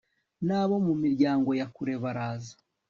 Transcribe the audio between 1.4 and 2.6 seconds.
ya kure baraza